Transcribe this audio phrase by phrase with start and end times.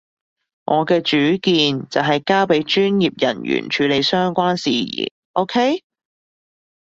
[0.65, 5.83] 我嘅主見就係交畀專業人員處理相關事宜，OK？